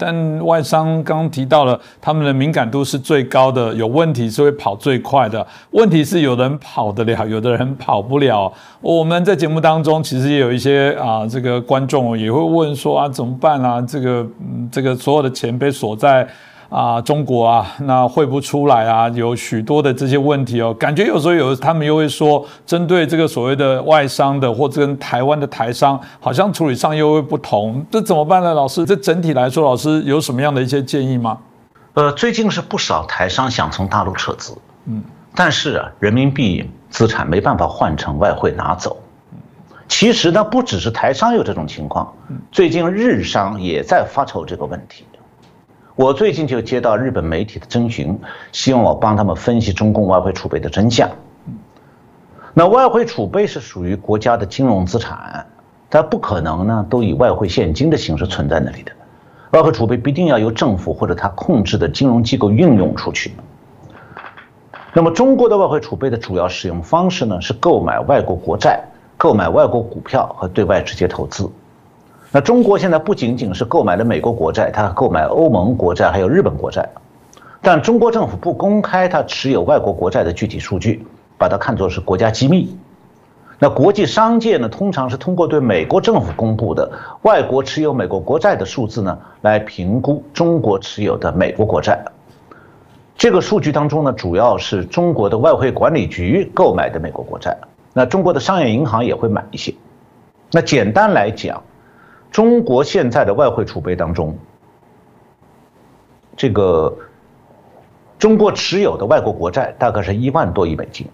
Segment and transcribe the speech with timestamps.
[0.00, 5.46] 但外商刚提到了他们的敏感度是最高的，有问题是会跑最快的。
[5.72, 8.50] 问题是有人跑得了，有的人跑不了。
[8.80, 13.82] 我们在节目当中其实也有一些啊，这个观众也会问说啊，怎么办啊？
[13.82, 16.26] 这个嗯，这个所有的钱被锁在。
[16.70, 20.72] 啊，中国啊，那汇不出来啊，有许多的这些问题哦。
[20.74, 28.54] 感觉有时候有他们又会说，针对这个所谓的外商的，或者跟台湾的台商，好像处理上又会不同，这怎么办呢？
[28.54, 31.36] 老师，这整体来说，老师有什么样的一些建议吗？
[31.94, 35.02] 呃，最近是不少台商想从大陆撤资，嗯，
[35.34, 38.96] 但是啊，人民币资产没办法换成外汇拿走。
[39.88, 42.14] 其实呢，不只是台商有这种情况，
[42.52, 45.04] 最近日商也在发愁这个问题。
[45.96, 48.18] 我最近就接到日本媒体的征询，
[48.52, 51.10] 希望我帮他们分析中共外汇储备的真相。
[52.54, 55.46] 那外汇储备是属于国家的金融资产，
[55.90, 58.92] 它不可能呢都以外汇现金的形式存在那里的。
[59.50, 63.32] 外汇储备必定要由政府或者他控制的金融机构运用出去。
[64.92, 68.80] 那么中国的外汇储备的主要使用方式呢是购买外国国债、
[69.16, 71.50] 购买外国股票和对外直接投资。
[72.32, 76.88] 那中国现在不仅仅是购买了美国国债，它还购买欧盟国债，还有日本国债。
[77.60, 81.04] 但中国政府不公开它持有外国国债的具体数据，
[81.36, 82.78] 把它看作是国家机密。
[83.58, 86.88] 那国际商界呢，通常是通过对美国政府公布的
[87.22, 92.00] 外国持有美国国债的数字呢，来评估中国持有的美国国债。
[93.16, 97.58] 这个数据当中呢，主要是中国的外汇管理局购买的美国国债，
[97.92, 99.74] 那中国的商业银行也会买一些。
[100.52, 101.60] 那简单来讲。
[102.30, 104.38] 中国现在的外汇储备当中，
[106.36, 106.96] 这个
[108.18, 111.06] 中国持有的外国国债大概是一万多亿美金，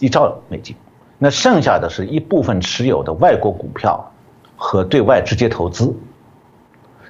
[0.00, 0.74] 一兆美金。
[1.18, 4.12] 那剩下的是一部分持有的外国股票
[4.56, 5.94] 和对外直接投资。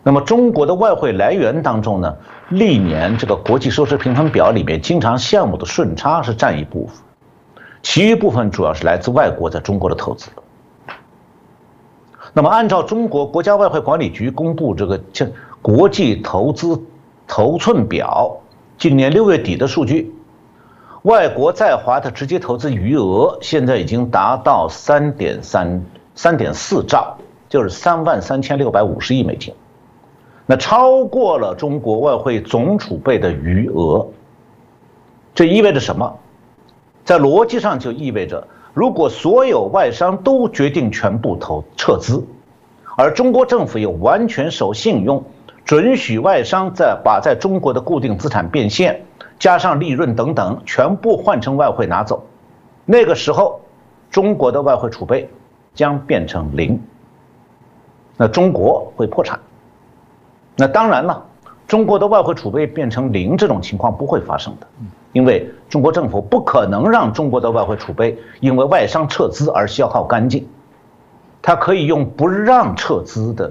[0.03, 2.17] 那么中国的外汇来源当中呢，
[2.49, 6.97] 历年这个国际收支平衡表里面经常项目的顺差是占一部分，
[7.83, 10.31] 其余部分主要是来自外国在中国的投资。
[12.39, 15.29] 那么，按照中国国家外汇管理局公布这个这
[15.61, 16.81] 国际投资
[17.27, 18.31] 头寸表，
[18.79, 20.15] 今年六月底的数据，
[21.03, 25.85] 外国在华的直接投资余额现在已经达到三点三
[26.15, 27.17] 三点四兆，
[27.49, 29.53] 就是三万三千六百五十亿美金，
[30.47, 34.07] 那超过了中国外汇总储备的余额。
[35.35, 36.17] 这意味着什么？
[37.05, 38.47] 在逻辑上就意味着。
[38.79, 42.25] 如果所有外商都决定全部投撤资，
[42.97, 45.25] 而中国政府又完全守信用，
[45.65, 49.03] 准许外商在把在中国的固定资产变现，
[49.37, 52.23] 加上利润等等全部换成外汇拿走，
[52.85, 53.61] 那个时候，
[54.13, 55.29] 中国的外汇储备
[55.75, 56.81] 将变成零。
[58.17, 59.41] 那中国会破产。
[60.55, 61.27] 那当然了，
[61.67, 64.69] 中国的外汇储备变成零这种情况不会发生的。
[65.13, 70.47] 因为中国政府不可能让中国的外汇储备因为外商撤资而消耗干净，
[71.41, 73.51] 它可以用不让撤资的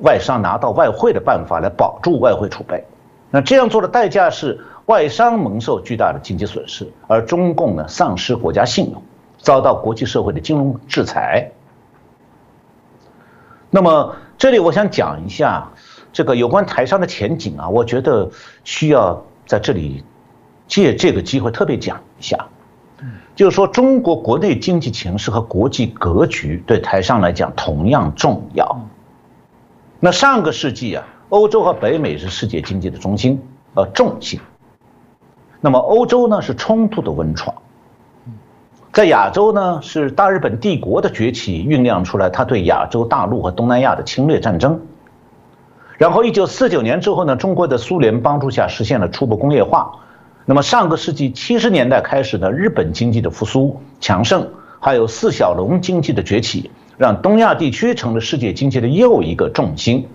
[0.00, 2.82] 外商拿到外汇的办法来保住外汇储备。
[3.30, 9.02] 那这样做的代价是外商蒙受巨大的经济损失，而中共呢丧失国家信用，
[9.36, 11.50] 遭到国际社会的金融制裁。
[13.68, 15.68] 那么这里我想讲一下
[16.14, 18.30] 这个有关台商的前景啊，我觉得
[18.64, 20.02] 需要在这里。
[20.68, 22.46] 借这个机会特别讲一下，
[23.34, 28.80] 就是说中国国内经济形势和国际格局对台商来讲同样重要。
[29.98, 33.42] 那上个世纪啊，欧洲和北美是世界经济的中心，
[33.74, 34.38] 呃重心。
[35.60, 37.56] 那么欧洲呢是冲突的温床，
[38.92, 44.80] 在亚洲呢是大日本帝国的崛起酝酿出来，它对亚洲大陆和东南亚的侵略战争。
[45.96, 49.90] 然后一九四九年之后呢，中国的苏联帮助下实现了初步工业化。
[50.50, 54.48] 那么上个世纪七十年代开始的日本经济的复苏强盛，
[54.80, 60.08] 还有四小龙经济的崛起，让东亚地区成了世界经济的又一个重心。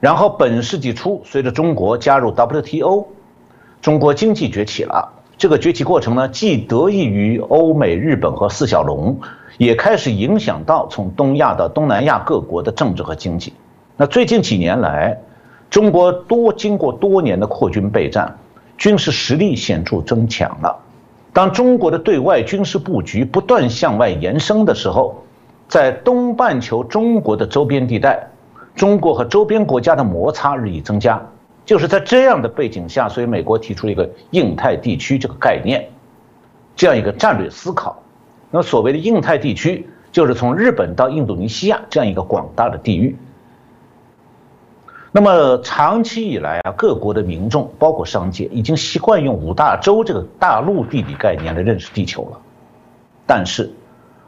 [0.00, 3.06] 然后本世纪初，随着中国加入 WTO，
[3.80, 5.10] 中国经济崛起了。
[5.38, 9.18] 这个崛起过程呢，既得益于欧美、日本和四小龙，
[9.56, 13.54] 也开始影响到从东亚到东南亚各国的政治和经济。
[13.96, 15.18] 那最近几年来，
[15.70, 18.36] 中国多经过多年的扩军备战。
[18.82, 20.76] 军事实力显著增强了。
[21.32, 25.22] 当中国的对外军事布局不断向外延伸的时候，
[25.68, 28.26] 在东半球中国的周边地带，
[28.74, 31.24] 中国和周边国家的摩擦日益增加。
[31.64, 35.88] 就是在这样的背景下，所以美国提出一个印太地区这个概念，
[36.74, 38.02] 这样一个战略思考。
[38.50, 43.16] 那所谓的印太地区，就是从日本到印度尼西亚这样一个广大的地域。
[45.14, 52.38] 那么长期以来啊，各国的民众，包括商界，已经习惯用五大洲这个大陆地理概念来认识地球了。
[53.26, 53.70] 但是，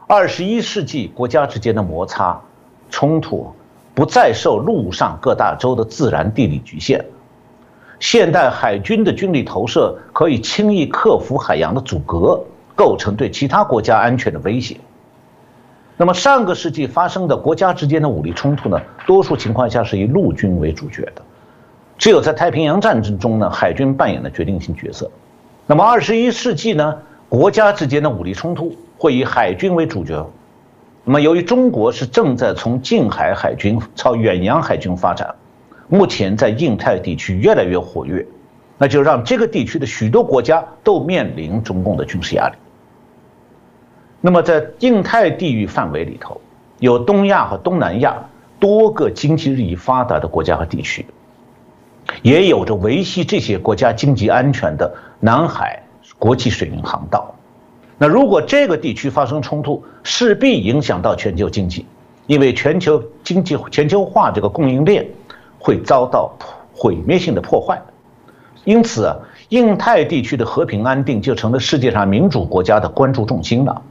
[0.05, 2.39] 二十一世纪国家之间的摩擦、
[2.91, 3.51] 冲突，
[3.95, 7.03] 不再受陆上各大洲的自然地理局限。
[7.99, 12.39] 现代海军的军力投射可以轻易克服海洋的阻隔，
[12.75, 14.77] 构成对其他国家安全的威胁。
[15.97, 21.21] 那么上个世纪发生的国家之间的武力冲突呢，多数情况下是以陆军为主角的，
[21.97, 25.09] 只有在太平洋战争中呢，海军扮演了决定性角色。
[25.65, 26.97] 那么二十一世纪呢，
[27.29, 30.29] 国家之间的武力冲突会以海军为主角。
[31.05, 35.33] 那么由于中国是正在从近海海军朝远洋海军发展，
[35.87, 38.25] 目前在印太地区越来越活跃，
[38.77, 42.55] 那就让这个地区的许多国家都面临中共的军事压力。
[44.25, 46.41] 那么，在印太地域范围里头，
[46.79, 48.15] 有东亚和东南亚
[48.59, 51.05] 多个经济日益发达的国家和地区，
[52.23, 55.79] 也有着维系这些国家经济安全的南海
[56.17, 57.35] 国际水运航道。
[57.99, 61.85] 那如果这个地区发生冲突，势必影响到全球经济，
[62.25, 65.05] 因为全球经济全球化这个供应链
[65.59, 66.33] 会遭到
[66.73, 67.79] 毁灭性的破坏。
[68.63, 69.15] 因此，啊
[69.49, 73.83] 印太地区的和平安定就成了世界上民主国家的关注重心了。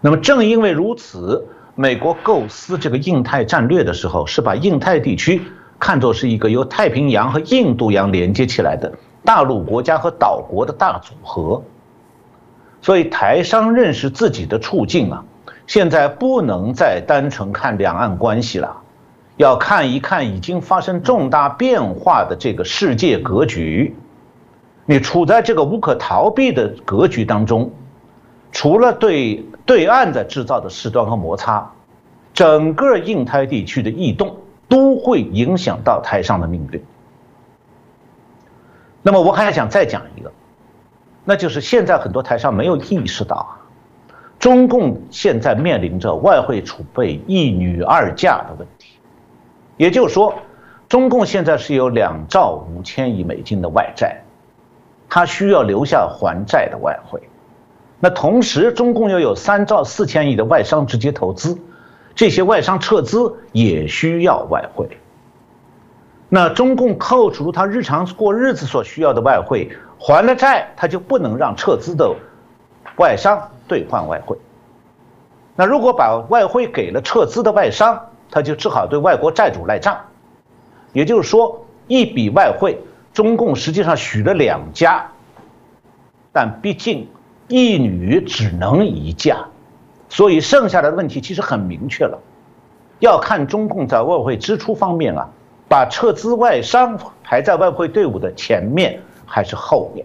[0.00, 5.42] 那么正因为如此，美国构思这个印太战略的时候，是把印太地区
[5.78, 8.92] 看作是一个由太平洋和印度洋连接起来的
[9.24, 11.62] 大陆国家和岛国的大组合。
[12.80, 15.24] 所以台商认识自己的处境啊，
[15.66, 18.76] 现在不能再单纯看两岸关系了，
[19.36, 23.96] 要看一看已经发生重大变化的这个世界格局。
[24.86, 27.70] 你处在这个无可逃避的格局当中。
[28.50, 31.70] 除了对对岸在制造的事端和摩擦，
[32.32, 34.34] 整个印太地区的异动
[34.66, 36.82] 都会影响到台上的命运。
[39.02, 40.32] 那么我还想再讲一个，
[41.22, 43.60] 那就是现在很多台商没有意识到啊，
[44.38, 48.94] 中共现在面临着外汇储备一女二嫁的问题，
[49.76, 50.34] 也就是说，
[50.88, 54.22] 中共现在是有两兆五千亿美金的外债，
[55.10, 57.20] 它需要留下还债的外汇。
[58.00, 61.58] 那同时，中共又有三兆四千亿的外商直接投资，
[62.14, 64.88] 这些外商撤资也需要外汇。
[66.28, 72.14] 那中共扣除他日常过日子所需要的外汇，还了债，他就不能让撤资的
[72.98, 74.38] 外商兑换外汇。
[75.56, 78.00] 那如果把外汇给了撤资的外商，
[78.30, 79.98] 他就只好对外国债主赖账。
[80.92, 82.80] 也就是说，一笔外汇，
[83.12, 85.04] 中共实际上许了两家，
[86.32, 87.08] 但毕竟。
[87.48, 89.46] 一女只能一嫁，
[90.10, 92.18] 所以剩下的问题其实很明确了，
[92.98, 95.28] 要看中共在外汇支出方面啊，
[95.66, 100.04] 把撤资外商排在外汇队伍的前面还是后面。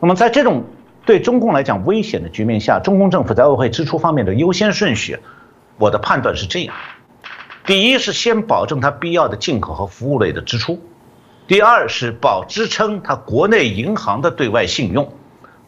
[0.00, 0.64] 那么在这种
[1.06, 5.18] 对中共来讲危险的局面下，中共政府在外汇支出方面的优先顺序，
[5.76, 6.74] 我的判断是这样：
[7.64, 10.74] 第一是先保证它必要的进口和服务类的支出；
[11.46, 15.08] 第二是保支撑它国内银行的对外信用。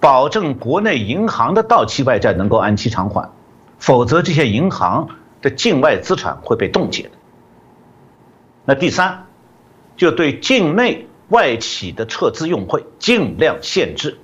[0.01, 3.31] 保证国内银行的到期外债能够按期偿还，
[3.79, 5.09] 否则这些银行
[5.43, 7.11] 的境外资产会被冻结。
[8.65, 9.27] 那第三，
[9.99, 14.19] 就对境内外企的撤资用汇尽量限制，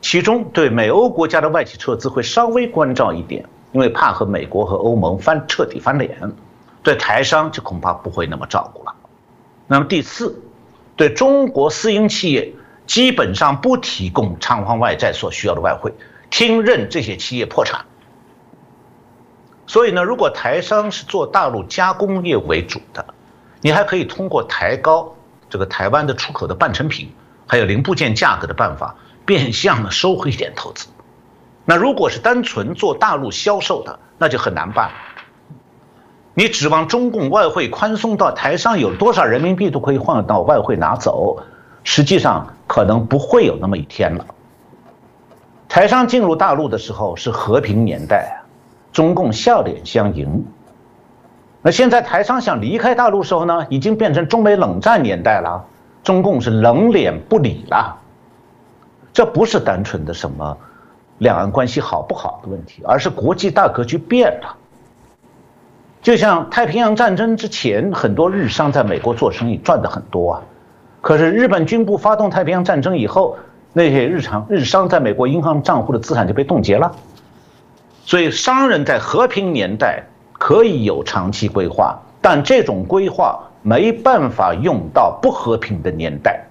[0.00, 6.32] 其中对美欧国家的外企撤资会稍微关照一点，因为怕和美国和欧盟翻彻底翻脸。
[6.84, 8.94] 对台商就恐怕不会那么照顾了。
[9.66, 10.40] 那么第四，
[10.94, 12.54] 对中国私营企业。
[12.86, 15.92] 基本上不提供偿还外债所需要的外汇，
[16.30, 17.84] 听任这些企业破产。
[19.66, 23.04] 所以呢，如果台商是做大陆加工业为主的，
[23.60, 25.16] 你还可以通过抬高
[25.50, 27.12] 这个台湾的出口的半成品
[27.46, 30.86] 还有零部件价格的办法，变相的收回一点投资。
[31.64, 34.92] 那如果是单纯做大陆销售的，那就很难办。
[36.34, 41.42] 你指望中共外汇宽松到台商有多少人民币都可以换到外汇拿走？
[41.82, 44.26] 实际上可能不会有那么一天了。
[45.68, 48.46] 台商进入大陆的时候是和平年代啊，
[48.92, 50.44] 中共笑脸相迎。
[51.62, 55.64] 那现在台商想离开大陆时候呢，已经变成中美冷战年代了，
[56.02, 57.98] 中共是冷脸不理了。
[59.12, 60.56] 这不是单纯的什么
[61.18, 64.56] 两岸关系好不好的问题，而是国际大格局变了。
[66.00, 70.42] 就像太平洋战争之前，很多日商在美国做生意赚的很多啊。
[71.06, 73.38] 可是日本军部发动太平洋战争以后，
[73.72, 76.90] 那些日常日商在美国银行账户的资产就被冻结了。
[78.04, 86.44] 所以商人在和平年代可以有长期规划，但这种规划没办法用到不和平的年代。